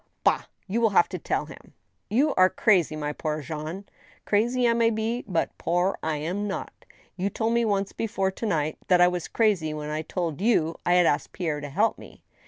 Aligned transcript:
"Bah! 0.23 0.45
you 0.65 0.81
will 0.81 0.89
have 0.89 1.07
to 1.09 1.19
tell 1.19 1.45
him."." 1.45 1.75
You 2.09 2.33
are 2.33 2.49
crazy, 2.49 2.95
my 2.95 3.13
poor 3.13 3.39
Jean 3.43 3.85
I 3.87 3.91
""Crazy 4.25 4.67
I 4.67 4.73
may 4.73 4.89
be, 4.89 5.23
but 5.27 5.55
poor 5.59 5.99
I 6.01 6.17
am 6.17 6.47
not. 6.47 6.73
You 7.15 7.29
told 7.29 7.53
me 7.53 7.65
once 7.65 7.91
before, 7.91 8.31
to 8.31 8.45
night, 8.47 8.79
that 8.87 8.99
I 8.99 9.07
was 9.07 9.27
crazy 9.27 9.75
when 9.75 9.91
I 9.91 10.01
told 10.01 10.41
you 10.41 10.79
I 10.87 10.93
had 10.95 11.05
asked 11.05 11.33
Pierre 11.33 11.61
to 11.61 11.69
help 11.69 11.99
me.. 11.99 12.23